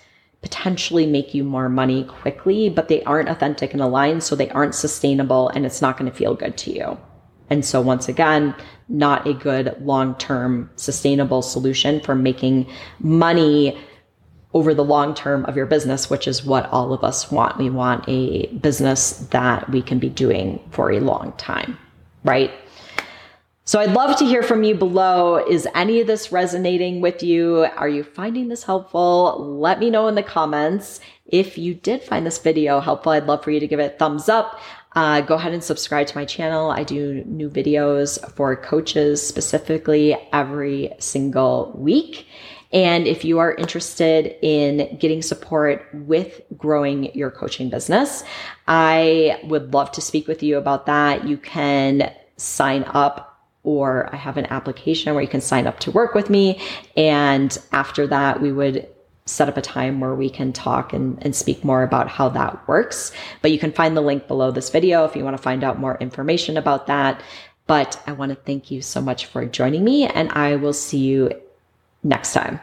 potentially 0.42 1.06
make 1.06 1.32
you 1.32 1.44
more 1.44 1.68
money 1.68 2.04
quickly, 2.04 2.68
but 2.68 2.88
they 2.88 3.02
aren't 3.04 3.28
authentic 3.28 3.72
and 3.72 3.82
aligned. 3.82 4.24
So 4.24 4.34
they 4.34 4.50
aren't 4.50 4.74
sustainable 4.74 5.48
and 5.50 5.64
it's 5.64 5.80
not 5.80 5.96
going 5.96 6.10
to 6.10 6.16
feel 6.16 6.34
good 6.34 6.56
to 6.58 6.72
you. 6.72 6.98
And 7.48 7.64
so 7.64 7.80
once 7.80 8.08
again, 8.08 8.54
not 8.88 9.28
a 9.28 9.34
good 9.34 9.76
long-term 9.80 10.70
sustainable 10.74 11.42
solution 11.42 12.00
for 12.00 12.16
making 12.16 12.68
money 12.98 13.78
over 14.56 14.72
the 14.72 14.82
long 14.82 15.14
term 15.14 15.44
of 15.44 15.54
your 15.54 15.66
business, 15.66 16.08
which 16.08 16.26
is 16.26 16.42
what 16.42 16.64
all 16.70 16.94
of 16.94 17.04
us 17.04 17.30
want. 17.30 17.58
We 17.58 17.68
want 17.68 18.02
a 18.08 18.46
business 18.46 19.18
that 19.30 19.68
we 19.68 19.82
can 19.82 19.98
be 19.98 20.08
doing 20.08 20.66
for 20.70 20.90
a 20.90 20.98
long 20.98 21.34
time, 21.36 21.78
right? 22.24 22.50
So 23.66 23.80
I'd 23.80 23.92
love 23.92 24.16
to 24.16 24.24
hear 24.24 24.42
from 24.42 24.64
you 24.64 24.74
below. 24.74 25.46
Is 25.46 25.68
any 25.74 26.00
of 26.00 26.06
this 26.06 26.32
resonating 26.32 27.02
with 27.02 27.22
you? 27.22 27.66
Are 27.76 27.88
you 27.88 28.02
finding 28.02 28.48
this 28.48 28.62
helpful? 28.62 29.58
Let 29.60 29.78
me 29.78 29.90
know 29.90 30.08
in 30.08 30.14
the 30.14 30.22
comments. 30.22 31.00
If 31.26 31.58
you 31.58 31.74
did 31.74 32.02
find 32.02 32.24
this 32.24 32.38
video 32.38 32.80
helpful, 32.80 33.12
I'd 33.12 33.26
love 33.26 33.44
for 33.44 33.50
you 33.50 33.60
to 33.60 33.66
give 33.66 33.78
it 33.78 33.94
a 33.94 33.98
thumbs 33.98 34.30
up. 34.30 34.58
Uh, 34.94 35.20
go 35.20 35.34
ahead 35.34 35.52
and 35.52 35.62
subscribe 35.62 36.06
to 36.06 36.16
my 36.16 36.24
channel. 36.24 36.70
I 36.70 36.82
do 36.82 37.22
new 37.26 37.50
videos 37.50 38.18
for 38.32 38.56
coaches 38.56 39.20
specifically 39.26 40.16
every 40.32 40.94
single 40.98 41.72
week. 41.76 42.26
And 42.72 43.06
if 43.06 43.24
you 43.24 43.38
are 43.38 43.54
interested 43.54 44.36
in 44.42 44.96
getting 44.98 45.22
support 45.22 45.86
with 45.92 46.40
growing 46.56 47.14
your 47.14 47.30
coaching 47.30 47.70
business, 47.70 48.24
I 48.66 49.40
would 49.44 49.72
love 49.72 49.92
to 49.92 50.00
speak 50.00 50.26
with 50.26 50.42
you 50.42 50.58
about 50.58 50.86
that. 50.86 51.26
You 51.26 51.36
can 51.36 52.12
sign 52.36 52.84
up 52.88 53.32
or 53.62 54.08
I 54.12 54.16
have 54.16 54.36
an 54.36 54.46
application 54.46 55.12
where 55.14 55.22
you 55.22 55.28
can 55.28 55.40
sign 55.40 55.66
up 55.66 55.80
to 55.80 55.90
work 55.90 56.14
with 56.14 56.30
me. 56.30 56.60
And 56.96 57.56
after 57.72 58.06
that, 58.06 58.40
we 58.40 58.52
would 58.52 58.88
set 59.24 59.48
up 59.48 59.56
a 59.56 59.62
time 59.62 59.98
where 59.98 60.14
we 60.14 60.30
can 60.30 60.52
talk 60.52 60.92
and, 60.92 61.18
and 61.22 61.34
speak 61.34 61.64
more 61.64 61.82
about 61.82 62.08
how 62.08 62.28
that 62.28 62.66
works. 62.68 63.10
But 63.42 63.50
you 63.50 63.58
can 63.58 63.72
find 63.72 63.96
the 63.96 64.00
link 64.00 64.28
below 64.28 64.52
this 64.52 64.70
video 64.70 65.04
if 65.04 65.16
you 65.16 65.24
want 65.24 65.36
to 65.36 65.42
find 65.42 65.64
out 65.64 65.80
more 65.80 65.98
information 65.98 66.56
about 66.56 66.86
that. 66.86 67.20
But 67.66 68.00
I 68.06 68.12
want 68.12 68.30
to 68.30 68.36
thank 68.36 68.70
you 68.70 68.80
so 68.82 69.00
much 69.00 69.26
for 69.26 69.44
joining 69.44 69.82
me, 69.82 70.06
and 70.06 70.30
I 70.30 70.54
will 70.54 70.72
see 70.72 70.98
you 70.98 71.32
next 72.06 72.32
time. 72.32 72.60